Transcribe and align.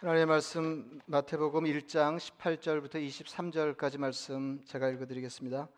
하나님의 0.00 0.24
말씀 0.24 0.98
마태복음 1.04 1.64
1장 1.64 2.16
18절부터 2.16 2.94
23절까지 3.06 3.98
말씀 3.98 4.58
제가 4.64 4.88
읽어드리겠습니다. 4.88 5.68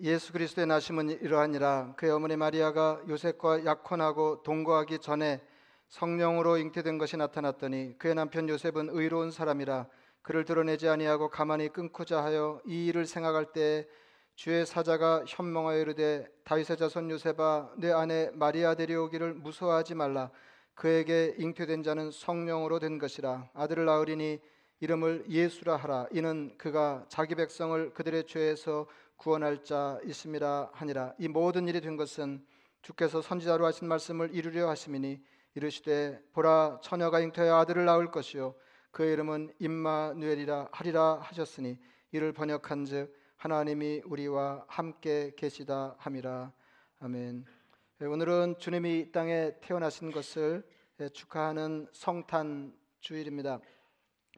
예수 0.00 0.32
그리스도의 0.32 0.66
나심은 0.66 1.22
이러하니라 1.22 1.94
그의 1.96 2.10
어머니 2.10 2.34
마리아가 2.34 3.00
요셉과 3.08 3.64
약혼하고 3.64 4.42
동거하기 4.42 4.98
전에 4.98 5.40
성령으로 5.86 6.58
잉태된 6.58 6.98
것이 6.98 7.16
나타났더니 7.16 7.96
그의 7.96 8.16
남편 8.16 8.48
요셉은 8.48 8.88
의로운 8.90 9.30
사람이라 9.30 9.86
그를 10.22 10.44
드러내지 10.44 10.88
아니하고 10.88 11.30
가만히 11.30 11.68
끊고자 11.68 12.24
하여 12.24 12.60
이 12.66 12.86
일을 12.86 13.06
생각할 13.06 13.52
때 13.52 13.86
주의 14.34 14.66
사자가 14.66 15.26
현몽하여 15.28 15.78
이르되 15.78 16.26
다윗의 16.42 16.76
자손 16.76 17.08
요셉아 17.08 17.74
내 17.76 17.92
아내 17.92 18.32
마리아 18.34 18.74
데려오기를 18.74 19.34
무서워하지 19.34 19.94
말라 19.94 20.32
그에게 20.74 21.34
잉태된 21.38 21.82
자는 21.82 22.10
성령으로 22.10 22.78
된 22.78 22.98
것이라. 22.98 23.50
아들을 23.54 23.84
낳으리니 23.84 24.40
이름을 24.80 25.26
예수라 25.28 25.76
하라. 25.76 26.06
이는 26.12 26.52
그가 26.58 27.06
자기 27.08 27.34
백성을 27.34 27.92
그들의 27.94 28.26
죄에서 28.26 28.86
구원할 29.16 29.64
자 29.64 29.98
있음이라 30.04 30.70
하니라. 30.72 31.14
이 31.18 31.28
모든 31.28 31.68
일이 31.68 31.80
된 31.80 31.96
것은 31.96 32.44
주께서 32.82 33.22
선지자로 33.22 33.64
하신 33.64 33.88
말씀을 33.88 34.34
이루려 34.34 34.68
하심이니 34.68 35.20
이르시되 35.54 36.20
보라 36.32 36.80
처녀가 36.82 37.20
잉태하여 37.20 37.56
아들을 37.56 37.84
낳을 37.84 38.10
것이요. 38.10 38.54
그의 38.90 39.12
이름은 39.14 39.54
임마누엘이라 39.58 40.68
하리라 40.72 41.18
하셨으니 41.22 41.78
이를 42.12 42.32
번역한즉 42.32 43.14
하나님이 43.36 44.02
우리와 44.04 44.64
함께 44.68 45.32
계시다 45.36 45.94
함이라. 45.98 46.52
아멘. 47.00 47.63
예, 48.02 48.06
오늘은 48.06 48.56
주님이 48.58 48.98
이 48.98 49.12
땅에 49.12 49.52
태어나신 49.60 50.10
것을 50.10 50.64
예, 50.98 51.08
축하하는 51.10 51.86
성탄 51.92 52.74
주일입니다. 52.98 53.60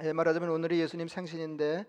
예, 0.03 0.13
말하자면 0.13 0.51
오늘이 0.51 0.79
예수님 0.81 1.09
생신인데 1.09 1.87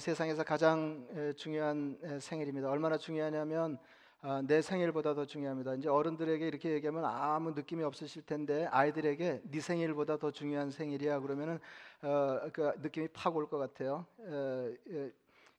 세상에서 0.00 0.42
가장 0.42 1.06
중요한 1.36 1.98
생일입니다. 2.18 2.70
얼마나 2.70 2.96
중요하냐면 2.96 3.78
아, 4.22 4.40
내 4.46 4.62
생일보다 4.62 5.14
더 5.14 5.26
중요합니다. 5.26 5.74
이제 5.74 5.90
어른들에게 5.90 6.48
이렇게 6.48 6.70
얘기하면 6.70 7.04
아무 7.04 7.50
느낌이 7.50 7.84
없으실 7.84 8.22
텐데 8.22 8.66
아이들에게 8.70 9.42
네 9.44 9.60
생일보다 9.60 10.16
더 10.16 10.30
중요한 10.30 10.70
생일이야 10.70 11.20
그러면은 11.20 11.60
어, 12.00 12.40
그 12.54 12.72
느낌이 12.80 13.08
팍 13.08 13.36
올 13.36 13.46
것 13.50 13.58
같아요. 13.58 14.06
어, 14.16 14.72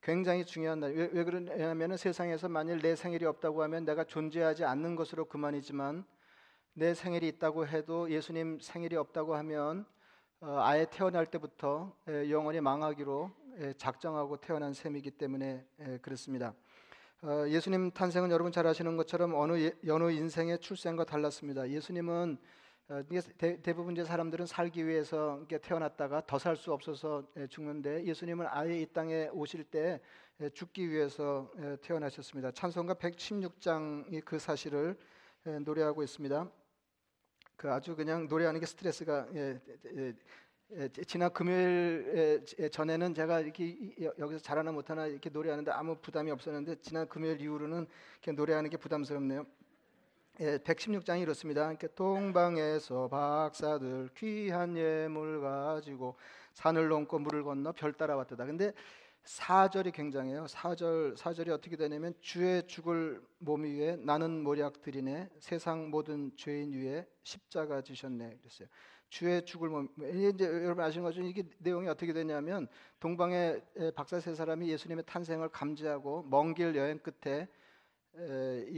굉장히 0.07 0.45
중요한 0.45 0.79
날. 0.79 0.93
왜, 0.93 1.09
왜 1.11 1.25
그러냐면 1.25 1.97
세상에서 1.97 2.47
만일 2.47 2.79
내 2.79 2.95
생일이 2.95 3.25
없다고 3.25 3.61
하면 3.63 3.83
내가 3.83 4.05
존재하지 4.05 4.63
않는 4.63 4.95
것으로 4.95 5.25
그만이지만 5.25 6.05
내 6.71 6.93
생일이 6.93 7.27
있다고 7.27 7.67
해도 7.67 8.09
예수님 8.09 8.59
생일이 8.61 8.95
없다고 8.95 9.35
하면 9.35 9.85
어, 10.39 10.59
아예 10.61 10.85
태어날 10.89 11.25
때부터 11.25 11.93
에, 12.07 12.31
영원히 12.31 12.61
망하기로 12.61 13.31
에, 13.59 13.73
작정하고 13.73 14.37
태어난 14.37 14.73
셈이기 14.73 15.11
때문에 15.11 15.65
에, 15.81 15.97
그렇습니다. 15.97 16.53
어, 17.21 17.45
예수님 17.49 17.91
탄생은 17.91 18.31
여러분 18.31 18.53
잘 18.53 18.65
아시는 18.65 18.95
것처럼 18.95 19.35
어느 19.35 19.59
예, 19.59 19.73
여느 19.85 20.09
인생의 20.09 20.59
출생과 20.59 21.03
달랐습니다. 21.03 21.69
예수님은 21.69 22.37
어, 22.37 22.45
대, 23.37 23.73
부분 23.73 23.93
이제 23.93 24.05
사람들은 24.05 24.45
살기 24.45 24.87
위해서 24.87 25.45
태어났다가 25.61 26.25
더 26.25 26.37
살 26.37 26.55
수 26.55 26.71
없어서 26.71 27.21
죽는데 27.49 28.05
예수님은 28.05 28.47
아예 28.49 28.79
이 28.79 28.85
땅에 28.85 29.27
오실 29.33 29.65
때 29.65 29.99
죽기 30.53 30.89
위해서 30.89 31.51
태어나셨습니다. 31.81 32.51
찬송가 32.51 32.93
116장이 32.93 34.23
그 34.23 34.39
사실을 34.39 34.97
노래하고 35.65 36.01
있습니다. 36.01 36.49
그 37.57 37.71
아주 37.71 37.93
그냥 37.93 38.27
노래하는 38.29 38.59
게 38.61 38.65
스트레스가 38.65 39.27
예, 39.33 39.59
예, 39.97 40.13
예, 40.77 40.87
지난 41.05 41.33
금요일 41.33 42.45
전에는 42.71 43.13
제가 43.15 43.41
이렇게 43.41 43.75
여기서 44.17 44.39
잘하나 44.39 44.71
못하나 44.71 45.07
이렇게 45.07 45.29
노래하는데 45.29 45.71
아무 45.71 45.95
부담이 45.97 46.31
없었는데 46.31 46.75
지난 46.81 47.05
금요일 47.09 47.41
이후로는 47.41 47.85
노래하는 48.33 48.69
게 48.69 48.77
부담스럽네요. 48.77 49.45
예, 50.39 50.59
116장이 50.59 51.21
이렇습니다. 51.21 51.73
동방에서 51.95 53.07
박사들 53.07 54.09
귀한 54.15 54.77
예물 54.77 55.41
가지고 55.41 56.15
산을 56.53 56.89
넘고 56.89 57.17
물을 57.17 57.43
건너 57.43 57.71
별 57.71 57.91
따라왔다. 57.93 58.35
근데 58.45 58.71
4절이 59.23 59.91
굉장해요. 59.93 60.45
4절 60.45 61.17
4절이 61.17 61.49
어떻게 61.49 61.75
되냐면 61.75 62.13
주의 62.21 62.65
죽을 62.67 63.19
몸 63.39 63.63
위에 63.63 63.95
나는 63.95 64.43
모략 64.43 64.83
들이네 64.83 65.29
세상 65.39 65.89
모든 65.89 66.31
죄인 66.35 66.71
위에 66.71 67.07
십자가 67.23 67.81
지셨네 67.81 68.37
그랬어요. 68.37 68.67
주의 69.09 69.43
죽을 69.43 69.69
몸 69.69 69.89
이제 69.97 70.45
여러분 70.45 70.83
아시는 70.83 71.03
것처럼 71.03 71.27
이게 71.29 71.45
내용이 71.57 71.87
어떻게 71.87 72.13
되냐면 72.13 72.67
동방의 72.99 73.61
박사 73.95 74.19
세 74.19 74.35
사람이 74.35 74.69
예수님의 74.69 75.05
탄생을 75.07 75.49
감지하고 75.49 76.27
먼 76.29 76.53
길 76.53 76.75
여행 76.75 76.99
끝에 76.99 77.47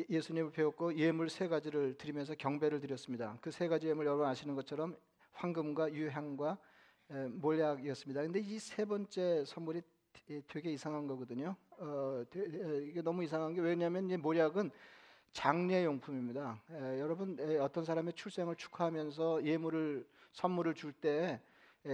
예수님을 0.10 0.52
배웠고 0.52 0.96
예물 0.96 1.30
세 1.30 1.48
가지를 1.48 1.96
드리면서 1.98 2.36
경배를 2.36 2.80
드렸습니다. 2.80 3.38
그 3.42 3.52
세 3.52 3.68
가지 3.68 3.88
예물 3.88 4.06
여러분 4.06 4.26
아시는 4.26 4.56
것처럼 4.56 4.98
황금과 5.32 5.94
유향과 5.94 6.58
몰약이었습니다. 7.32 8.22
근데 8.24 8.40
이 8.40 8.60
세 8.60 8.86
번째 8.86 9.44
선물이 9.46 9.82
되게 10.48 10.72
이상한 10.72 11.08
거거든요. 11.08 11.56
어, 11.78 12.24
이게 12.84 13.02
너무 13.02 13.24
이상한 13.24 13.54
게 13.54 13.62
왜냐하면 13.62 14.10
이 14.10 14.18
몰약은 14.18 14.70
장례 15.32 15.86
용품입니다. 15.86 16.62
에, 16.72 17.00
여러분 17.00 17.38
에, 17.40 17.58
어떤 17.58 17.86
사람의 17.86 18.14
출생을 18.14 18.56
축하하면서 18.56 19.46
예물을 19.46 20.08
선물을 20.34 20.74
줄 20.76 20.94
때 20.94 21.42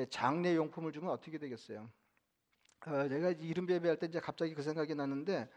장례 0.10 0.56
용품을 0.56 0.92
주면 0.92 1.12
어떻게 1.12 1.38
되겠어요? 1.38 1.90
어, 2.88 3.08
제가 3.10 3.32
이름 3.32 3.66
배배할 3.66 3.98
때 3.98 4.08
이제 4.08 4.20
갑자기 4.20 4.54
그 4.54 4.62
생각이 4.62 4.96
나는데 4.96 5.50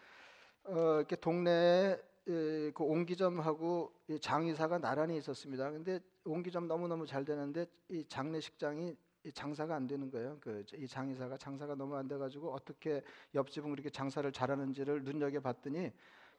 어, 0.68 0.96
이렇게 0.98 1.16
동네에 1.16 1.98
그 2.26 2.72
옹기점하고 2.78 3.92
장의사가 4.20 4.78
나란히 4.78 5.16
있었습니다. 5.16 5.70
근데 5.70 5.98
옹기점 6.24 6.68
너무 6.68 6.86
너무 6.88 7.06
잘 7.06 7.24
되는데 7.24 7.66
이 7.88 8.04
장례식장이 8.06 8.94
장사가 9.34 9.74
안 9.74 9.86
되는 9.86 10.10
거예요. 10.10 10.38
그 10.40 10.62
이 10.76 10.86
장의사가 10.86 11.38
장사가 11.38 11.74
너무 11.74 11.96
안 11.96 12.06
돼가지고 12.06 12.52
어떻게 12.52 13.02
옆집은 13.34 13.70
그렇게 13.70 13.88
장사를 13.90 14.30
잘하는지를 14.30 15.04
눈여겨 15.04 15.40
봤더니 15.40 15.90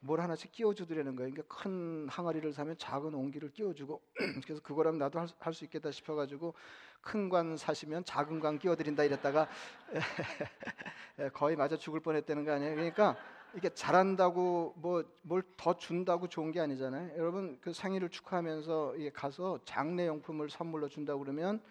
뭘 0.02 0.22
하나씩 0.22 0.52
끼워주더라는 0.52 1.16
거예요. 1.16 1.32
그러니까 1.34 1.56
큰 1.62 2.08
항아리를 2.10 2.54
사면 2.54 2.78
작은 2.78 3.14
옹기를 3.16 3.52
끼워주고 3.52 4.02
그래서 4.46 4.62
그거라면 4.62 5.00
나도 5.00 5.20
할 5.40 5.54
수 5.54 5.66
있겠다 5.66 5.92
싶어가지고 5.92 6.54
큰 7.02 7.30
관 7.30 7.58
사시면 7.58 8.04
작은 8.06 8.40
관 8.40 8.60
끼워드린다 8.60 9.04
이랬다가 9.06 9.50
거의 11.34 11.56
맞아 11.56 11.78
죽을 11.78 12.00
뻔했다는 12.00 12.46
거 12.46 12.52
아니에요. 12.54 12.76
그러니까 12.76 13.18
이게 13.56 13.70
잘한다고 13.74 14.74
뭐 14.78 15.04
뭘 15.28 15.44
더 15.58 15.76
준다고 15.78 16.28
좋은 16.28 16.52
게 16.52 16.60
아니잖아요. 16.60 17.18
여러분 17.18 17.58
그 17.62 17.74
생일을 17.74 18.10
축하하면서 18.10 18.96
가서 19.14 19.60
장례 19.66 20.08
용품을 20.08 20.50
선물로 20.50 20.88
준다고 20.88 21.20
그러면 21.20 21.62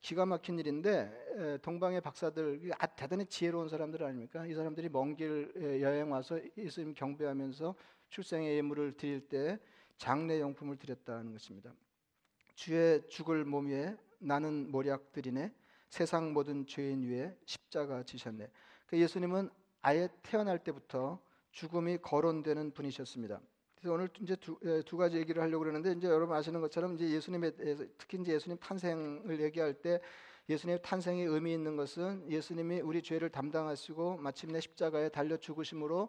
기가 0.00 0.26
막힌 0.26 0.58
일인데 0.58 1.58
동방의 1.62 2.00
박사들 2.00 2.70
아, 2.78 2.86
대단히 2.86 3.24
지혜로운 3.26 3.68
사람들 3.68 4.02
아닙니까? 4.02 4.46
이 4.46 4.54
사람들이 4.54 4.88
먼 4.88 5.16
길 5.16 5.80
여행 5.80 6.10
와서 6.10 6.40
예수님 6.56 6.94
경배하면서 6.94 7.74
출생의 8.10 8.56
예물을 8.56 8.96
드릴 8.96 9.20
때 9.28 9.58
장례 9.96 10.40
용품을 10.40 10.76
드렸다는 10.76 11.32
것입니다. 11.32 11.72
주의 12.54 13.00
죽을 13.08 13.44
몸 13.44 13.66
위에 13.68 13.96
나는 14.18 14.70
모략 14.70 15.12
드리네 15.12 15.52
세상 15.88 16.32
모든 16.32 16.66
죄인 16.66 17.02
위에 17.08 17.36
십자가 17.44 18.02
지셨네. 18.02 18.48
그 18.86 18.98
예수님은 18.98 19.50
아예 19.82 20.08
태어날 20.22 20.58
때부터 20.58 21.20
죽음이 21.50 21.98
거론되는 21.98 22.72
분이셨습니다. 22.72 23.40
그래서 23.74 23.94
오늘 23.94 24.08
이제 24.20 24.36
두, 24.36 24.56
두 24.86 24.96
가지 24.96 25.16
얘기를 25.16 25.42
하려고 25.42 25.60
그러는데 25.60 25.92
이제 25.92 26.06
여러분 26.06 26.36
아시는 26.36 26.60
것처럼 26.60 26.94
이제 26.94 27.10
예수님의 27.10 27.52
특히 27.98 28.20
이제 28.20 28.32
예수님 28.32 28.58
탄생을 28.58 29.40
얘기할 29.40 29.74
때 29.74 30.00
예수님의 30.48 30.82
탄생의 30.82 31.26
의미 31.26 31.52
있는 31.52 31.76
것은 31.76 32.30
예수님이 32.30 32.80
우리 32.80 33.02
죄를 33.02 33.28
담당하시고 33.28 34.18
마침내 34.18 34.60
십자가에 34.60 35.08
달려 35.08 35.36
죽으심으로 35.36 36.08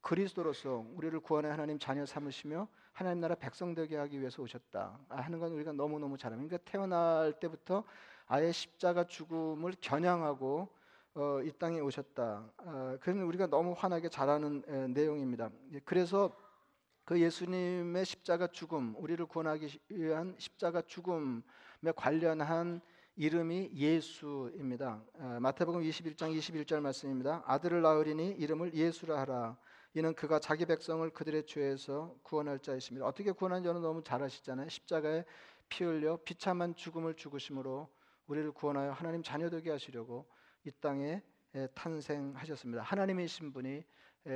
그리스도로서 0.00 0.84
우리를 0.94 1.18
구원의 1.20 1.50
하나님 1.52 1.78
자녀 1.78 2.04
삼으시며 2.04 2.66
하나님 2.92 3.20
나라 3.20 3.36
백성 3.36 3.72
되게 3.74 3.96
하기 3.96 4.18
위해서 4.18 4.42
오셨다 4.42 4.98
하는 5.08 5.38
건 5.38 5.52
우리가 5.52 5.72
너무 5.72 6.00
너무 6.00 6.18
잘 6.18 6.32
압니다. 6.32 6.56
그러니까 6.56 6.70
태어날 6.70 7.32
때부터 7.38 7.84
아예 8.26 8.50
십자가 8.50 9.04
죽음을 9.04 9.74
겨냥하고 9.80 10.68
어, 11.14 11.42
이 11.42 11.52
땅에 11.58 11.78
오셨다. 11.80 12.52
어, 12.56 12.96
그는 13.00 13.24
우리가 13.24 13.46
너무 13.46 13.74
환하게 13.76 14.08
잘 14.08 14.30
아는 14.30 14.62
에, 14.66 14.86
내용입니다. 14.88 15.50
예, 15.72 15.80
그래서 15.84 16.34
그 17.04 17.20
예수님의 17.20 18.06
십자가 18.06 18.46
죽음, 18.46 18.94
우리를 18.96 19.24
구원하기 19.26 19.78
위한 19.90 20.34
십자가 20.38 20.80
죽음에 20.80 21.42
관련한 21.94 22.80
이름이 23.16 23.72
예수입니다. 23.74 25.04
어, 25.18 25.38
마태복음 25.42 25.82
21장 25.82 26.34
21절 26.34 26.80
말씀입니다. 26.80 27.42
아들을 27.44 27.82
낳으리니 27.82 28.30
이름을 28.30 28.72
예수라 28.72 29.20
하라. 29.20 29.58
이는 29.92 30.14
그가 30.14 30.38
자기 30.38 30.64
백성을 30.64 31.08
그들의 31.10 31.44
죄에서 31.44 32.16
구원할 32.22 32.58
자이십니다. 32.58 33.06
어떻게 33.06 33.32
구원하는지 33.32 33.68
너무 33.82 34.02
잘 34.02 34.22
아시잖아요. 34.22 34.70
십자가에 34.70 35.26
피 35.68 35.84
흘려 35.84 36.18
비참한 36.24 36.74
죽음을 36.74 37.12
죽으심으로 37.16 37.90
우리를 38.28 38.50
구원하여 38.52 38.92
하나님 38.92 39.22
자녀 39.22 39.50
되게 39.50 39.70
하시려고 39.70 40.26
이 40.64 40.70
땅에 40.80 41.22
탄생하셨습니다. 41.74 42.82
하나님이신 42.82 43.52
분이 43.52 43.84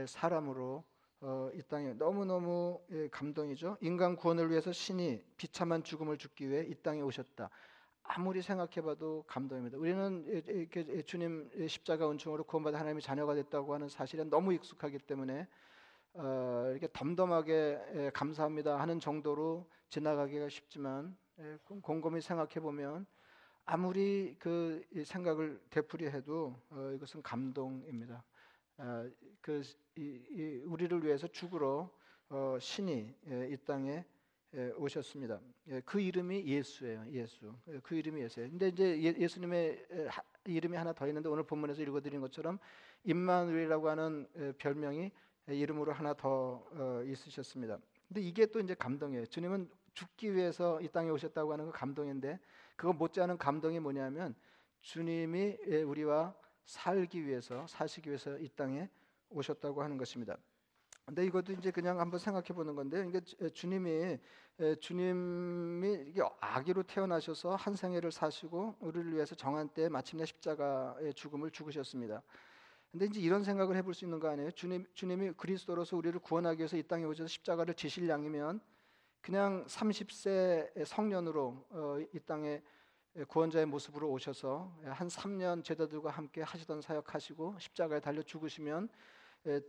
사람으로 0.07 0.85
어, 1.21 1.51
이 1.55 1.63
땅에 1.63 1.95
너무 1.95 2.25
너무 2.25 2.81
감동이죠. 3.11 3.79
인간 3.81 4.17
구원을 4.17 4.51
위해서 4.51 4.73
신이 4.73 5.25
비참한 5.37 5.83
죽음을 5.83 6.19
죽기 6.19 6.51
위해 6.51 6.65
이 6.65 6.75
땅에 6.83 7.01
오셨다. 7.01 7.49
아무리 8.03 8.43
생각해봐도 8.43 9.25
감동입니다. 9.27 9.79
우리는 9.79 10.25
주님 11.07 11.51
십자가 11.69 12.11
은총으로 12.11 12.45
구원받아 12.45 12.79
하나님의 12.79 13.03
자녀가 13.03 13.35
됐다고 13.35 13.75
하는 13.75 13.89
사실에 13.89 14.25
너무 14.25 14.53
익숙하기 14.53 14.99
때문에 15.01 15.49
어, 16.15 16.69
이렇게 16.71 16.89
덤덤하게 16.93 18.11
감사합니다 18.15 18.79
하는 18.79 19.01
정도로 19.01 19.69
지나가기가 19.89 20.49
쉽지만 20.49 21.17
곰곰이 21.83 22.21
생각해 22.21 22.61
보면 22.61 23.07
아무리 23.69 24.37
그 24.39 24.81
생각을 25.05 25.61
되풀이해도 25.71 26.57
어, 26.71 26.93
이것은 26.95 27.21
감동입니다. 27.21 28.23
어, 28.79 29.11
그 29.41 29.61
이, 29.97 30.21
이 30.31 30.63
우리를 30.65 31.05
위해서 31.05 31.27
죽으러 31.27 31.91
어, 32.29 32.57
신이 32.61 33.13
예, 33.29 33.49
이 33.51 33.57
땅에 33.65 34.05
예, 34.55 34.71
오셨습니다. 34.77 35.41
예, 35.69 35.81
그 35.85 36.01
이름이 36.01 36.47
예수예요. 36.47 37.07
예수. 37.11 37.53
예, 37.69 37.81
그 37.83 37.97
이름이 37.97 38.23
예수예요. 38.23 38.51
근데 38.51 38.69
이제 38.69 39.03
예, 39.03 39.27
수님의 39.27 39.85
이름이 40.45 40.77
하나 40.77 40.93
더 40.93 41.09
있는데 41.09 41.29
오늘 41.29 41.43
본문에서 41.43 41.83
읽어드린 41.83 42.21
것처럼 42.21 42.61
임마누엘이라고 43.03 43.89
하는 43.89 44.55
별명이 44.59 45.11
이름으로 45.49 45.93
하나 45.93 46.15
더 46.15 46.65
어, 46.71 47.03
있으셨습니다. 47.05 47.79
근데 48.07 48.21
이게 48.21 48.47
또 48.47 48.61
이제 48.61 48.75
감동이에요. 48.75 49.27
주님은 49.27 49.69
죽기 49.93 50.33
위해서 50.35 50.81
이 50.81 50.87
땅에 50.87 51.11
오셨다고 51.11 51.53
하는 51.53 51.67
거 51.67 51.73
감동인데 51.73 52.39
그거 52.77 52.93
못지않은 52.93 53.39
감동이 53.39 53.81
뭐냐면 53.81 54.35
주님이 54.81 55.57
우리와 55.87 56.35
살기 56.65 57.27
위해서 57.27 57.67
사시기 57.67 58.11
위해서 58.11 58.39
이 58.39 58.49
땅에 58.51 58.89
오셨다고 59.31 59.83
하는 59.83 59.97
것입니다. 59.97 60.37
근데 61.05 61.25
이것도 61.25 61.53
이제 61.53 61.71
그냥 61.71 62.01
한번 62.01 62.19
생각해 62.19 62.49
보는 62.49 62.75
건데 62.75 63.07
이게 63.09 63.21
주님이 63.51 64.19
주님이 64.81 66.05
이게 66.09 66.23
아기로 66.41 66.83
태어나셔서 66.83 67.55
한 67.55 67.77
생애를 67.77 68.11
사시고 68.11 68.75
우리를 68.81 69.13
위해서 69.15 69.35
정한 69.35 69.69
때 69.69 69.89
마침내 69.89 70.25
십자가의 70.25 71.15
죽음을 71.15 71.51
죽으셨습니다. 71.53 72.23
근데 72.91 73.07
이제 73.07 73.21
이런 73.21 73.45
생각을 73.45 73.77
해볼 73.77 73.95
수 73.95 74.05
있는 74.05 74.19
거 74.19 74.29
아니에요? 74.29 74.51
주님 74.53 74.85
주님이 74.95 75.33
그리스도로서 75.33 75.97
우리를 75.97 76.19
구원하기 76.21 76.59
위해서 76.59 76.77
이 76.77 76.83
땅에 76.83 77.05
오셔서 77.05 77.29
십자가를 77.29 77.75
지실 77.75 78.09
양이면 78.09 78.61
그냥 79.27 79.65
30세 79.67 80.85
성년으로 80.85 81.67
어, 81.71 81.97
이 82.15 82.21
땅에 82.21 82.63
구원자의 83.27 83.67
모습으로 83.67 84.09
오셔서 84.09 84.73
한 84.85 85.09
3년 85.09 85.65
제자들과 85.65 86.11
함께 86.11 86.43
하시던 86.43 86.81
사역하시고 86.81 87.57
십자가에 87.59 87.99
달려 87.99 88.23
죽으시면 88.23 88.89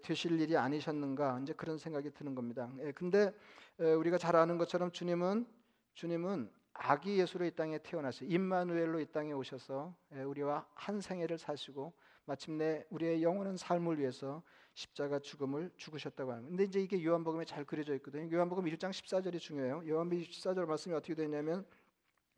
되실 0.04 0.40
일이 0.40 0.56
아니셨는가 0.56 1.40
이제 1.42 1.54
그런 1.54 1.80
생각이 1.80 2.12
드는 2.12 2.36
겁니다. 2.36 2.72
예, 2.82 2.92
근데 2.92 3.34
우리가 3.80 4.20
잘 4.20 4.36
아는 4.36 4.60
것처럼 4.60 4.92
주님은 4.92 5.48
주님은 5.96 6.52
아기 6.74 7.18
예수로 7.20 7.46
이 7.46 7.56
땅에 7.56 7.80
태어나서 7.80 8.26
임마누엘로 8.26 9.00
이 9.00 9.08
땅에 9.08 9.32
오셔서 9.32 9.96
우리와 10.12 10.68
한 10.76 11.02
생애를 11.02 11.40
사시고 11.40 11.94
마침내 12.26 12.86
우리의 12.92 13.24
영원한 13.24 13.58
삶을 13.58 13.98
위해서 13.98 14.44
십자가 14.78 15.18
죽음을 15.18 15.72
죽으셨다고 15.76 16.32
합니다. 16.32 16.50
근데 16.50 16.64
이제 16.66 16.80
이게 16.80 17.04
요한복음에 17.04 17.46
잘 17.46 17.66
그려져 17.66 17.96
있거든요. 17.96 18.32
요한복음 18.32 18.66
1장 18.66 18.92
14절이 18.92 19.40
중요해요. 19.40 19.82
요한복음 19.88 20.24
14절 20.24 20.68
말씀이 20.68 20.94
어떻게 20.94 21.16
되냐면 21.16 21.66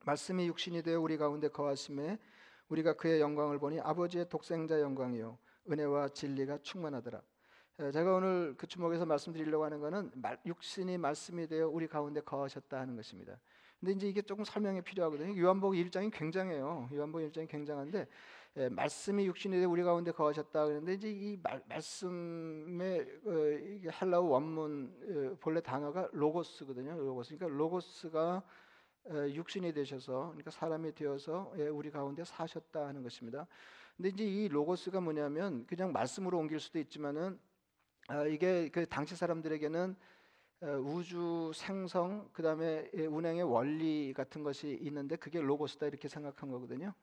말씀이 0.05 0.47
육신이 0.47 0.81
되어 0.83 1.01
우리 1.01 1.17
가운데 1.17 1.49
거하심에 1.49 2.17
우리가 2.69 2.93
그의 2.93 3.19
영광을 3.19 3.59
보니 3.59 3.81
아버지의 3.81 4.29
독생자 4.29 4.79
영광이요 4.79 5.37
은혜와 5.69 6.09
진리가 6.09 6.59
충만하더라. 6.61 7.21
제가 7.91 8.15
오늘 8.15 8.55
그 8.57 8.67
주목에서 8.67 9.05
말씀드리려고 9.05 9.65
하는 9.65 9.81
것은 9.81 10.09
육신이 10.45 10.97
말씀이 10.97 11.45
되어 11.45 11.67
우리 11.67 11.87
가운데 11.87 12.21
거하셨다 12.21 12.79
하는 12.79 12.95
것입니다. 12.95 13.37
근데 13.81 13.91
이제 13.91 14.07
이게 14.07 14.21
조금 14.21 14.45
설명이 14.45 14.81
필요하거든요. 14.83 15.37
요한복음 15.37 15.77
1장이 15.77 16.09
굉장해요. 16.13 16.89
요한복음 16.93 17.29
1장이 17.29 17.49
굉장한데 17.49 18.07
예, 18.57 18.67
말씀이 18.67 19.25
육신이 19.27 19.57
되어 19.59 19.69
우리 19.69 19.83
가운데 19.83 20.11
거하셨다 20.11 20.65
그런데 20.65 20.93
이제 20.93 21.09
이 21.09 21.37
말, 21.41 21.61
말씀의 21.69 22.99
어, 23.25 23.91
헬라어 24.01 24.21
원문 24.21 25.33
어, 25.33 25.37
본래 25.39 25.61
단어가 25.61 26.09
로고스거든요. 26.11 26.97
로고스. 26.97 27.37
그러니까 27.37 27.57
로고스가 27.57 28.43
어, 29.05 29.29
육신이 29.29 29.71
되셔서 29.73 30.29
그러니까 30.29 30.49
사람이 30.49 30.95
되어서 30.95 31.53
예, 31.57 31.67
우리 31.67 31.91
가운데 31.91 32.23
사셨다 32.23 32.87
하는 32.87 33.03
것입니다. 33.03 33.45
근데 33.95 34.09
이제 34.09 34.23
이 34.25 34.47
로고스가 34.47 34.99
뭐냐면 34.99 35.65
그냥 35.67 35.91
말씀으로 35.91 36.39
옮길 36.39 36.59
수도 36.59 36.79
있지만은 36.79 37.39
아, 38.07 38.25
이게 38.25 38.69
그 38.69 38.87
당시 38.87 39.15
사람들에게는 39.15 39.91
어, 39.91 39.95
우주 40.61 41.51
생성 41.55 42.29
그다음에 42.33 42.89
운행의 42.93 43.43
원리 43.43 44.13
같은 44.13 44.43
것이 44.43 44.77
있는데 44.81 45.15
그게 45.15 45.39
로고스다 45.39 45.87
이렇게 45.87 46.09
생각한 46.09 46.51
거거든요. 46.51 46.93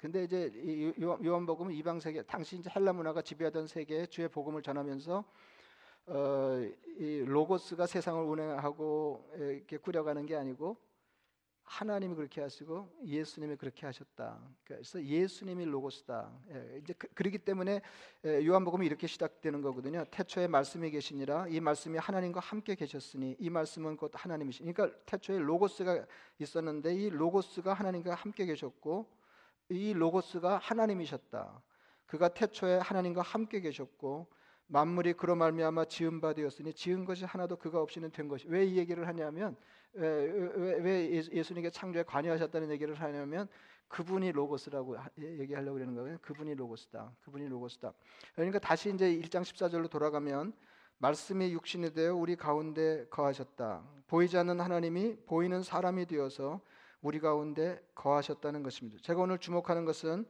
근데 0.00 0.24
이제 0.24 0.92
요한복음은 1.00 1.72
이방 1.72 2.00
세계 2.00 2.22
당시 2.22 2.56
이제 2.56 2.68
헬라 2.74 2.92
문화가 2.92 3.22
지배하던 3.22 3.68
세계에 3.68 4.06
주의 4.06 4.28
복음을 4.28 4.62
전하면서 4.62 5.24
어, 6.08 6.70
이 6.98 7.24
로고스가 7.24 7.86
세상을 7.86 8.24
운행하고 8.24 9.30
이렇게 9.36 9.76
꾸려가는 9.76 10.26
게 10.26 10.34
아니고 10.36 10.76
하나님이 11.66 12.14
그렇게 12.14 12.40
하시고 12.40 12.88
예수님이 13.04 13.56
그렇게 13.56 13.86
하셨다. 13.86 14.40
그래서 14.64 15.02
예수님이 15.02 15.64
로고스다. 15.64 16.30
예, 16.52 16.78
이제 16.82 16.94
그, 16.96 17.22
렇기 17.22 17.38
때문에 17.38 17.82
예, 18.24 18.46
요한복음이 18.46 18.86
이렇게 18.86 19.06
시작되는 19.06 19.60
거거든요. 19.62 20.04
태초에 20.10 20.46
말씀이 20.46 20.90
계시니라 20.90 21.48
이 21.48 21.60
말씀이 21.60 21.98
하나님과 21.98 22.40
함께 22.40 22.76
계셨으니 22.76 23.36
이 23.38 23.50
말씀은 23.50 23.96
곧 23.96 24.12
하나님이시. 24.14 24.62
그러니까 24.62 24.96
태초에 25.06 25.38
로고스가 25.38 26.06
있었는데 26.38 26.94
이 26.94 27.10
로고스가 27.10 27.74
하나님과 27.74 28.14
함께 28.14 28.46
계셨고 28.46 29.10
이 29.70 29.92
로고스가 29.92 30.58
하나님이셨다. 30.58 31.62
그가 32.06 32.28
태초에 32.28 32.78
하나님과 32.78 33.22
함께 33.22 33.60
계셨고 33.60 34.28
만물이 34.68 35.14
그로 35.14 35.34
말미암아 35.36 35.86
지은 35.86 36.20
바 36.20 36.32
되었으니 36.32 36.72
지은 36.72 37.04
것이 37.04 37.24
하나도 37.24 37.56
그가 37.56 37.80
없이는 37.80 38.10
된 38.10 38.28
것이 38.28 38.46
왜 38.48 38.66
이 38.66 38.76
얘기를 38.76 39.06
하냐면 39.06 39.56
왜, 39.96 40.78
왜 40.80 41.10
예수님께 41.10 41.70
창조에 41.70 42.02
관여하셨다는 42.02 42.70
얘기를 42.70 42.94
하냐면 42.94 43.48
그분이 43.88 44.32
로고스라고 44.32 44.96
얘기하려고 45.18 45.74
그러는 45.74 45.94
거예요. 45.94 46.18
그분이 46.22 46.54
로고스다. 46.54 47.12
그분이 47.24 47.48
로고스다. 47.48 47.92
그러니까 48.34 48.58
다시 48.58 48.92
이제 48.92 49.06
1장 49.06 49.42
14절로 49.42 49.88
돌아가면 49.88 50.52
말씀이 50.98 51.52
육신이 51.52 51.94
되어 51.94 52.14
우리 52.14 52.36
가운데 52.36 53.06
거하셨다. 53.10 53.82
보이지 54.08 54.38
않는 54.38 54.60
하나님이 54.60 55.16
보이는 55.26 55.62
사람이 55.62 56.06
되어서 56.06 56.60
우리 57.00 57.20
가운데 57.20 57.80
거하셨다는 57.94 58.62
것입니다. 58.62 58.98
제가 59.02 59.20
오늘 59.20 59.38
주목하는 59.38 59.84
것은 59.84 60.26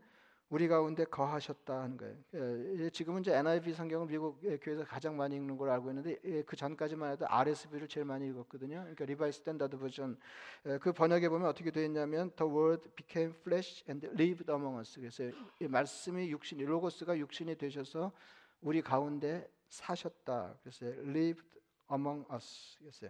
우리 0.49 0.69
가운데 0.69 1.05
거하셨다 1.05 1.83
하는 1.83 1.97
거예요. 1.97 2.15
예, 2.79 2.91
지금은 2.91 3.23
이제 3.23 3.37
NIV 3.37 3.75
성경을 3.75 4.07
미국 4.07 4.41
교회에서 4.63 4.85
가장 4.85 5.17
많이 5.17 5.35
읽는 5.35 5.57
걸 5.57 5.71
알고 5.71 5.91
있는데 5.91 6.19
예, 6.25 6.43
그 6.43 6.55
전까지만 6.55 7.13
해도 7.13 7.27
RSV를 7.29 7.89
제일 7.89 8.07
많이 8.07 8.29
읽었거든요. 8.29 8.79
그러니까 8.81 9.05
Revised 9.07 9.33
Standard 9.33 9.77
Version 9.77 10.17
예, 10.67 10.79
그 10.79 10.93
번역에 10.93 11.29
보면 11.29 11.49
어떻게 11.49 11.73
되어 11.73 11.85
있냐면 11.85 12.31
The 12.37 12.53
Word 12.53 12.89
became 12.95 13.35
flesh 13.41 13.85
and 13.89 14.07
lived 14.07 14.49
among 14.49 14.79
us. 14.79 15.01
그래서 15.01 15.25
이 15.59 15.67
말씀이 15.67 16.31
육신, 16.31 16.65
로고스가 16.65 17.19
육신이 17.19 17.57
되셔서 17.57 18.13
우리 18.61 18.83
가운데 18.83 19.51
사셨다. 19.69 20.55
그래서 20.63 20.87
lived 20.87 21.43
among 21.91 22.25
us. 22.33 22.79
그래서 22.79 23.09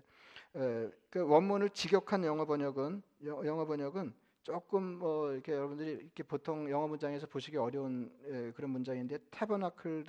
그 1.11 1.21
원문을 1.21 1.69
직역한 1.69 2.25
영어 2.25 2.47
번역은 2.47 3.03
영어 3.27 3.67
번역은 3.67 4.15
조금 4.47 5.01
뭐 5.01 5.33
이렇게 5.33 5.51
여러분들이 5.51 5.91
이렇게 5.91 6.23
보통 6.23 6.71
영어 6.71 6.87
문장에서 6.87 7.27
보시기 7.27 7.57
어려운 7.57 8.13
예, 8.29 8.53
그런 8.55 8.71
문장인데 8.71 9.19
tabernacle 9.33 10.05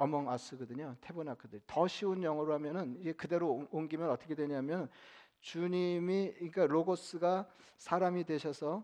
among 0.00 0.26
us거든요. 0.32 0.96
tabernacle. 1.02 1.60
더 1.66 1.86
쉬운 1.86 2.22
영어로 2.22 2.54
하면은 2.54 2.96
이게 2.98 3.12
그대로 3.12 3.68
옮기면 3.70 4.08
어떻게 4.08 4.34
되냐면 4.34 4.88
주님이 5.42 6.32
그러니까 6.32 6.66
로고스가 6.66 7.46
사람이 7.76 8.24
되셔서 8.24 8.82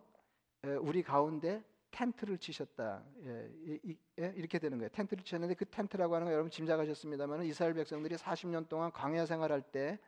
예, 0.66 0.72
우리 0.72 1.02
가운데 1.02 1.64
텐트를 1.92 2.36
치셨다. 2.36 3.02
예, 3.24 3.50
이, 3.82 3.96
예, 4.18 4.34
이렇게 4.36 4.58
되는 4.58 4.76
거예요. 4.76 4.90
텐트를 4.90 5.24
치셨는데 5.24 5.54
그 5.54 5.64
텐트라고 5.64 6.14
하는 6.14 6.26
거 6.26 6.32
여러분 6.34 6.50
짐작하셨습니다만 6.50 7.44
이스라엘 7.44 7.72
백성들이 7.72 8.16
40년 8.16 8.68
동안 8.68 8.92
광야 8.92 9.24
생활할 9.24 9.62
때 9.62 9.98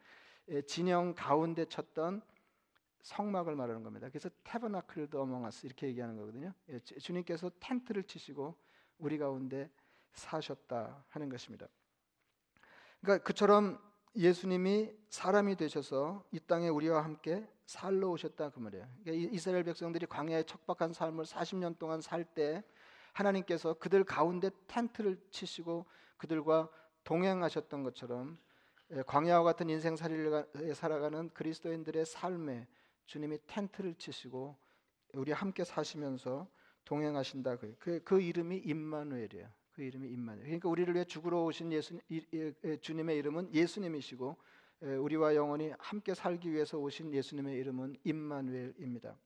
예, 0.50 0.61
진영 0.61 1.14
가운데 1.14 1.64
쳤던 1.64 2.20
성막을 3.02 3.56
말하는 3.56 3.82
겁니다. 3.82 4.09
그래서 4.09 4.30
태버나클도 4.44 5.21
어몽어스 5.21 5.66
이렇게 5.66 5.88
얘기하는 5.88 6.16
거거든요. 6.16 6.52
예, 6.68 6.78
주님께서 6.80 7.50
텐트를 7.61 8.04
치시고 8.04 8.54
우리 8.99 9.18
가운데 9.18 9.71
사셨다 10.12 11.04
하는 11.09 11.28
것입니다. 11.28 11.66
그러니까 13.00 13.25
그처럼 13.25 13.78
예수님이 14.14 14.92
사람이 15.09 15.56
되셔서 15.56 16.25
이 16.30 16.38
땅에 16.38 16.68
우리와 16.68 17.02
함께 17.02 17.49
살러 17.66 18.11
오셨다 18.11 18.50
그 18.50 18.61
말이에요. 18.61 18.87
그러니까 19.02 19.30
이스라엘 19.32 19.64
백성들이 19.64 20.06
광야의 20.06 20.44
척박한 20.44 20.92
삶을 20.92 21.25
40년 21.25 21.78
동안 21.78 22.00
살 22.00 22.25
때 22.25 22.62
하나님께서 23.12 23.75
그들 23.75 24.04
가운데 24.04 24.50
텐트를 24.66 25.21
치시고 25.30 25.87
그들과 26.16 26.68
동행하셨던 27.04 27.82
것처럼 27.82 28.38
예, 28.92 29.02
광야와 29.02 29.42
같은 29.42 29.68
인생살이를 29.71 30.75
살아가는 30.75 31.30
그리스도인들의 31.30 32.06
삶에 32.06 32.66
주님이 33.06 33.38
텐트를 33.47 33.94
치시고 33.94 34.56
우리 35.14 35.32
함께 35.32 35.64
사시면서 35.64 36.49
동행하신다 36.85 37.56
그, 37.56 37.76
그, 37.78 38.00
그 38.04 38.21
이름이 38.21 38.59
임마누엘이에요. 38.59 39.49
그 39.73 39.82
이름이 39.82 40.09
임마누엘. 40.09 40.44
그러니까 40.44 40.68
우리를 40.68 40.94
위해 40.94 41.04
죽으러 41.04 41.42
오신 41.44 41.73
예수 41.73 41.99
주님의 42.80 43.16
이름은 43.18 43.54
예수님이시고 43.54 44.37
우리와 45.00 45.35
영원히 45.35 45.73
함께 45.78 46.14
살기 46.14 46.52
위해서 46.52 46.78
오신 46.78 47.12
예수님의 47.14 47.56
이름은 47.59 47.97
임마누엘입니다. 48.04 49.16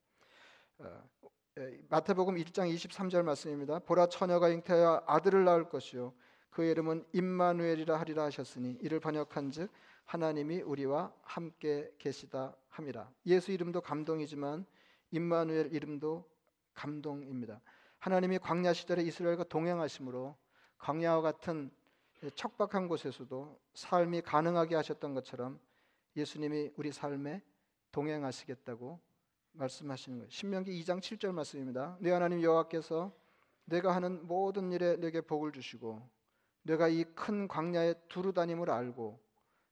어, 0.78 1.02
마태복음 1.88 2.36
1장 2.36 2.72
23절 2.74 3.22
말씀입니다. 3.22 3.78
보라 3.78 4.08
처녀가 4.08 4.50
잉태하여 4.50 5.04
아들을 5.06 5.44
낳을 5.44 5.68
것이요 5.68 6.12
그 6.50 6.64
이름은 6.64 7.04
임마누엘이라 7.12 7.98
하리라 7.98 8.24
하셨으니 8.24 8.78
이를 8.80 9.00
번역한즉 9.00 9.70
하나님이 10.04 10.62
우리와 10.62 11.12
함께 11.22 11.92
계시다 11.98 12.56
함이라. 12.68 13.10
예수 13.26 13.52
이름도 13.52 13.80
감동이지만 13.80 14.64
임마누엘 15.10 15.72
이름도 15.72 16.28
감동입니다. 16.74 17.60
하나님이 17.98 18.38
광야 18.38 18.72
시절에 18.72 19.02
이스라엘과 19.02 19.44
동행하심으로 19.44 20.36
광야와 20.78 21.22
같은 21.22 21.70
척박한 22.34 22.88
곳에서도 22.88 23.58
삶이 23.74 24.22
가능하게 24.22 24.76
하셨던 24.76 25.14
것처럼 25.14 25.58
예수님이 26.16 26.70
우리 26.76 26.92
삶에 26.92 27.42
동행하시겠다고 27.92 29.00
말씀하시는 29.52 30.18
거예요. 30.18 30.30
신명기 30.30 30.82
2장 30.82 31.00
7절 31.00 31.32
말씀입니다. 31.32 31.96
내 32.00 32.10
하나님 32.10 32.42
여호와께서 32.42 33.12
내가 33.64 33.94
하는 33.94 34.26
모든 34.26 34.70
일에 34.72 34.96
내게 34.96 35.20
복을 35.20 35.52
주시고 35.52 36.08
내가 36.66 36.88
이 36.88 37.04
큰 37.14 37.46
광야에 37.46 37.94
두루 38.08 38.32
다님을 38.32 38.70
알고 38.70 39.20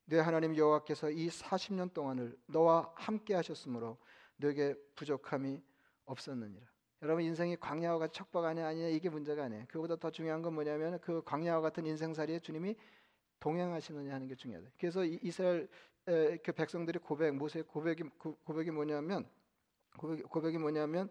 내 0.07 0.21
하나님 0.21 0.57
여호와께서 0.57 1.11
이 1.11 1.29
40년 1.29 1.93
동안을 1.93 2.39
너와 2.47 2.93
함께 2.95 3.35
하셨으므로 3.35 3.99
너에게 4.37 4.75
부족함이 4.95 5.61
없었느니라. 6.05 6.65
여러분 7.03 7.25
인생이 7.25 7.57
광야와 7.57 7.99
같이 7.99 8.15
척박하냐 8.15 8.67
아니냐 8.67 8.89
이게 8.89 9.09
문제가 9.09 9.45
아니에요. 9.45 9.65
그보다 9.69 9.97
더 9.97 10.11
중요한 10.11 10.41
건 10.41 10.55
뭐냐면 10.55 10.99
그 11.01 11.23
광야와 11.25 11.61
같은 11.61 11.85
인생살이에 11.85 12.39
주님이 12.39 12.77
동행하시느냐 13.41 14.15
하는 14.15 14.29
게 14.29 14.35
중요하다. 14.35 14.71
그래서 14.79 15.05
이스라엘 15.05 15.69
그 16.05 16.53
백성들이 16.53 17.01
고백 17.01 17.35
모세의 17.35 17.65
고백이 17.65 18.05
고백이 18.45 18.71
뭐냐면 18.71 19.29
고백이, 19.99 20.23
고백이 20.23 20.59
뭐냐면 20.59 21.11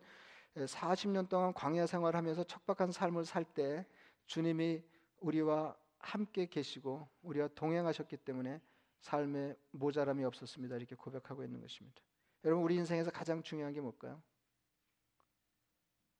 40년 0.55 1.27
동안 1.27 1.53
광야 1.53 1.85
생활하면서 1.87 2.45
척박한 2.45 2.91
삶을 2.91 3.25
살 3.25 3.43
때 3.43 3.85
주님이 4.27 4.81
우리와 5.23 5.75
함께 5.99 6.45
계시고 6.45 7.07
우리와 7.21 7.47
동행하셨기 7.55 8.17
때문에 8.17 8.61
삶에 8.99 9.55
모자람이 9.71 10.23
없었습니다. 10.25 10.75
이렇게 10.75 10.95
고백하고 10.95 11.43
있는 11.43 11.61
것입니다. 11.61 12.01
여러분 12.43 12.63
우리 12.63 12.75
인생에서 12.75 13.09
가장 13.09 13.41
중요한 13.41 13.73
게 13.73 13.81
뭘까요? 13.81 14.21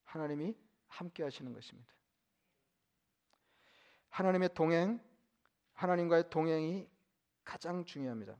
하나님이 0.05 0.55
함께 0.87 1.23
하시는 1.23 1.53
것입니다. 1.53 1.91
하나님의 4.09 4.53
동행, 4.53 5.01
하나님과의 5.73 6.29
동행이 6.29 6.87
가장 7.43 7.83
중요합니다. 7.83 8.37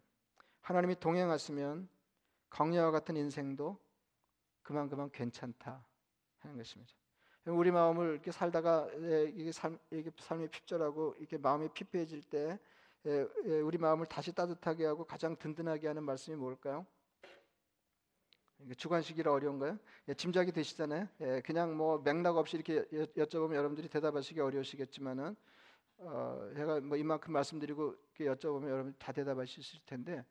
하나님이 0.62 1.00
동행하시면 1.00 1.90
광야와 2.50 2.92
같은 2.92 3.18
인생도 3.18 3.84
그만그만 4.62 5.12
괜찮다 5.12 5.86
하는 6.40 6.58
것입니다. 6.58 6.94
우리 7.46 7.72
마음을 7.72 8.14
이렇게 8.14 8.32
살다가 8.32 8.88
예, 9.02 9.32
이게 9.36 9.52
삶, 9.52 9.78
이게 9.92 10.10
삶이 10.18 10.48
핍절하고 10.48 11.16
이렇게 11.20 11.38
마음이 11.38 11.70
피폐해질 11.74 12.24
때 12.24 12.58
예, 13.06 13.28
예, 13.46 13.60
우리 13.60 13.78
마음을 13.78 14.06
다시 14.06 14.32
따뜻하게 14.32 14.86
하고 14.86 15.04
가장 15.06 15.36
든든하게 15.36 15.88
하는 15.88 16.04
말씀이 16.04 16.38
뭘까요? 16.38 16.86
주관식이라 18.78 19.34
어려운가요? 19.34 19.78
짐작이 20.16 20.54
되시잖아요. 20.54 21.10
그냥 21.44 21.76
뭐 21.76 21.98
맥락 21.98 22.38
없이 22.38 22.56
이렇게 22.56 22.86
여쭤보면 23.18 23.56
여러분들이 23.56 23.90
대답하시기 23.90 24.40
어려우시겠지만은 24.40 25.36
어, 25.98 26.50
제가 26.56 26.80
뭐 26.80 26.96
이만큼 26.96 27.34
말씀드리고 27.34 27.94
여쭤보면 28.20 28.70
여러분 28.70 28.96
다 28.98 29.12
대답하실 29.12 29.82
텐데 29.86 30.24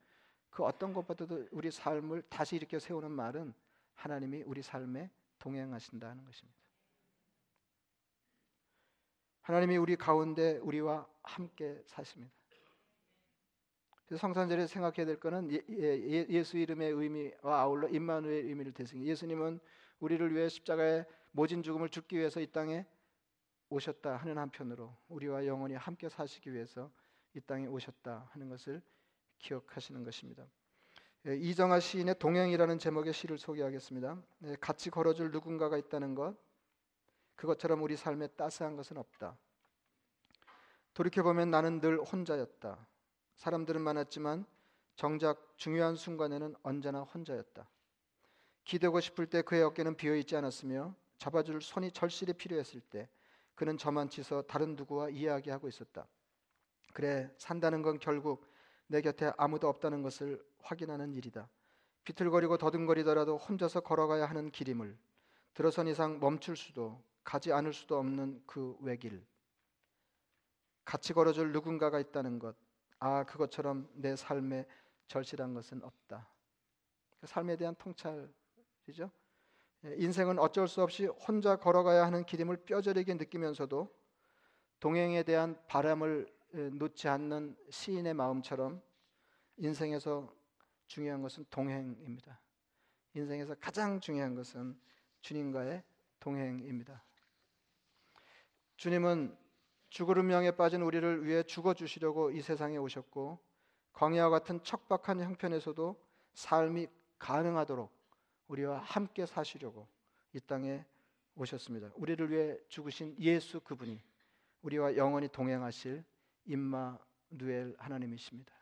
그 0.49 0.65
어떤 0.65 0.95
것보다도 0.95 1.49
우리 1.51 1.71
삶을 1.71 2.23
다시 2.31 2.57
이렇게 2.57 2.79
세우는 2.79 3.11
말은 3.11 3.53
하나님이 3.95 4.45
우리 4.47 4.63
삶에 4.63 5.11
동행하신다는 5.39 6.25
것입니다. 6.25 6.62
하나님이 9.43 9.77
우리 9.77 9.97
가운데 9.97 10.59
우리와 10.59 11.07
함께 11.23 11.83
사십니다. 11.87 12.33
그래서 14.07 14.21
성탄절에 14.21 14.67
생각해야 14.67 15.07
될 15.07 15.19
것은 15.19 15.51
예, 15.71 16.45
수 16.45 16.59
이름의 16.59 16.91
의미와 16.91 17.61
아울러 17.61 17.89
임마누의 17.89 18.43
의미를 18.43 18.73
대승해 18.73 19.05
예수님은 19.05 19.59
우리를 20.01 20.35
위해 20.35 20.49
십자가에 20.49 21.05
모진 21.31 21.63
죽음을 21.63 21.89
죽기 21.89 22.19
위해서 22.19 22.41
이 22.41 22.47
땅에 22.47 22.85
오셨다 23.69 24.17
하는 24.17 24.39
한편으로 24.39 24.95
우리와 25.09 25.47
영원히 25.47 25.75
함께 25.75 26.09
사시기 26.09 26.53
위해서 26.53 26.91
이 27.35 27.41
땅에 27.41 27.67
오셨다 27.67 28.29
하는 28.33 28.49
것을 28.49 28.83
기억하시는 29.39 30.05
것입니다. 30.05 30.47
예, 31.27 31.37
이정아 31.37 31.81
시인의 31.81 32.19
동행이라는 32.19 32.79
제목의 32.79 33.13
시를 33.13 33.39
소개하겠습니다. 33.39 34.23
예, 34.45 34.57
같이 34.61 34.91
걸어줄 34.91 35.31
누군가가 35.31 35.79
있다는 35.79 36.15
것, 36.15 36.37
그것처럼 37.37 37.83
우리 37.83 37.97
삶에 37.97 38.29
따스한 38.29 38.77
것은 38.77 38.97
없다. 38.97 39.37
돌이켜보면 40.95 41.51
나는 41.51 41.81
늘 41.81 41.99
혼자였다. 42.01 42.87
사람들은 43.37 43.81
많았지만 43.81 44.45
정작 44.95 45.57
중요한 45.57 45.97
순간에는 45.97 46.55
언제나 46.63 47.01
혼자였다. 47.03 47.69
기대고 48.65 49.01
싶을 49.01 49.27
때 49.27 49.43
그의 49.43 49.63
어깨는 49.63 49.97
비어 49.97 50.15
있지 50.17 50.37
않았으며 50.37 50.95
잡아줄 51.19 51.63
손이 51.63 51.93
절실히 51.93 52.33
필요했을 52.35 52.81
때 52.81 53.09
그는 53.55 53.77
저만 53.77 54.09
치서 54.09 54.43
다른 54.43 54.77
누구와 54.77 55.09
이야기하고 55.09 55.69
있었다. 55.69 56.07
그래 56.93 57.31
산다는 57.39 57.83
건 57.83 57.99
결국 57.99 58.47
내 58.87 59.01
곁에 59.01 59.33
아무도 59.37 59.69
없다는 59.69 60.03
것을 60.03 60.45
확인하는 60.61 61.15
일이다. 61.15 61.49
비틀거리고 62.05 62.59
더듬거리더라도 62.59 63.39
혼자서 63.39 63.81
걸어가야 63.81 64.27
하는 64.27 64.51
길임을 64.51 64.99
들어선 65.55 65.89
이상 65.89 66.19
멈출 66.19 66.57
수도 66.57 67.03
가지 67.25 67.53
않을 67.53 67.73
수도 67.73 67.99
없는 67.99 68.43
그 68.47 68.77
외길. 68.81 69.25
같이 70.85 71.13
걸어줄 71.13 71.53
누군가가 71.53 72.01
있다는 72.01 72.39
것. 72.39 72.57
아, 72.99 73.25
그것처럼 73.25 73.89
내 73.95 74.17
삶에 74.17 74.67
절실한 75.07 75.55
것은 75.55 75.83
없다. 75.83 76.29
그 77.21 77.27
삶에 77.27 77.57
대한 77.57 77.75
통찰이죠. 77.77 79.11
예, 79.85 79.95
인생은 79.97 80.39
어쩔 80.39 80.69
수 80.69 80.83
없이 80.83 81.07
혼자 81.07 81.57
걸어가야 81.57 82.07
하는 82.07 82.25
길임을 82.25 82.59
뼈저리게 82.59 83.15
느끼면서도 83.15 83.93
동행에 84.81 85.23
대한 85.23 85.61
바람을 85.67 86.33
놓지 86.73 87.09
않는 87.09 87.57
시인의 87.71 88.15
마음처럼 88.15 88.83
인생에서 89.57 90.33
중요한 90.87 91.23
것은 91.23 91.47
동행입니다. 91.51 92.41
인생에서 93.15 93.55
가장 93.61 94.01
중요한 94.01 94.35
것은 94.35 94.79
주님과의 95.21 95.83
동행입니다. 96.21 97.03
주님은 98.77 99.37
죽으름명에 99.91 100.53
빠진 100.53 100.83
우리를 100.83 101.27
위해 101.27 101.43
죽어 101.43 101.75
주시려고 101.75 102.31
이 102.31 102.41
세상에 102.41 102.77
오셨고 102.77 103.39
광야와 103.93 104.31
같은 104.31 104.63
척박한 104.63 105.21
형편에서도 105.21 106.03
삶이 106.35 106.87
가능하도록 107.19 107.91
우리와 108.49 108.79
함께 108.79 109.27
사시려고 109.27 109.87
이 110.35 110.41
땅에 110.41 110.85
오셨습니다. 111.37 111.91
우리를 111.95 112.31
위해 112.31 112.59
죽으신 112.69 113.17
예수 113.19 113.61
그분이 113.61 114.01
우리와 114.63 114.97
영원히 114.97 115.29
동행하실 115.29 116.05
임마 116.47 116.99
누엘 117.31 117.77
하나님이십니다. 117.79 118.53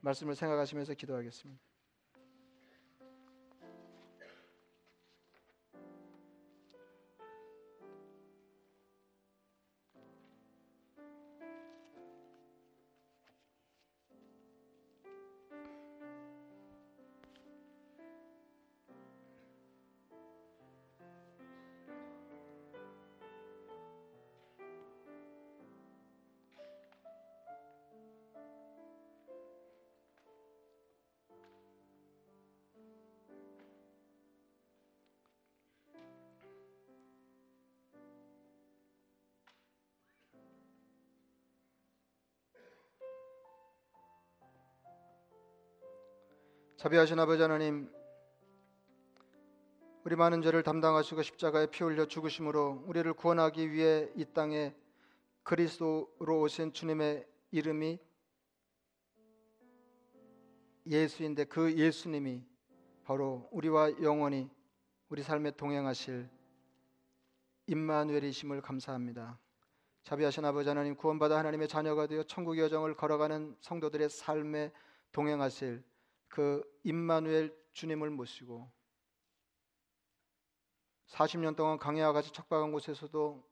말씀을 0.00 0.34
생각하시면서 0.34 0.94
기도하겠습니다. 0.94 1.69
자비하신 46.80 47.18
아버지 47.18 47.42
하나님 47.42 47.92
우리 50.02 50.16
많은 50.16 50.40
죄를 50.40 50.62
담당하시고 50.62 51.20
십자가에 51.20 51.66
피 51.66 51.84
흘려 51.84 52.06
죽으심으로 52.06 52.84
우리를 52.86 53.12
구원하기 53.12 53.70
위해 53.70 54.08
이 54.16 54.24
땅에 54.24 54.74
그리스도로 55.42 56.40
오신 56.40 56.72
주님의 56.72 57.26
이름이 57.50 57.98
예수인데 60.86 61.44
그 61.44 61.70
예수님이 61.74 62.46
바로 63.04 63.46
우리와 63.52 64.00
영원히 64.00 64.48
우리 65.10 65.22
삶에 65.22 65.50
동행하실 65.50 66.30
임마누엘이심을 67.66 68.62
감사합니다. 68.62 69.38
자비하신 70.04 70.46
아버지 70.46 70.70
하나님 70.70 70.96
구원받아 70.96 71.36
하나님의 71.36 71.68
자녀가 71.68 72.06
되어 72.06 72.22
천국의 72.22 72.64
여정을 72.64 72.96
걸어가는 72.96 73.58
성도들의 73.60 74.08
삶에 74.08 74.72
동행하실 75.12 75.84
그 76.30 76.62
임마누엘 76.84 77.54
주님을 77.74 78.08
모시고 78.08 78.70
40년 81.08 81.54
동안 81.54 81.78
강야와 81.78 82.12
같이 82.12 82.32
척박한 82.32 82.72
곳에서도 82.72 83.46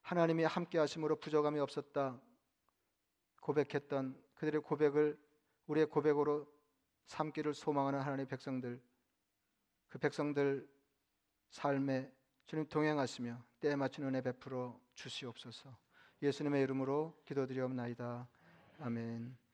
하나님이 0.00 0.44
함께 0.44 0.78
하심으로 0.78 1.16
부족함이 1.20 1.60
없었다 1.60 2.18
고백했던 3.42 4.18
그들의 4.36 4.62
고백을 4.62 5.20
우리의 5.66 5.86
고백으로 5.86 6.50
삼기를 7.06 7.52
소망하는 7.52 8.00
하나님의 8.00 8.26
백성들 8.26 8.80
그 9.88 9.98
백성들 9.98 10.66
삶에 11.50 12.10
주님 12.46 12.66
동행하시며 12.68 13.44
때에 13.60 13.76
맞춘 13.76 14.06
은혜 14.06 14.22
베풀어 14.22 14.80
주시옵소서. 14.94 15.76
예수님의 16.22 16.62
이름으로 16.62 17.20
기도드리옵나이다. 17.24 18.28
아멘. 18.78 19.49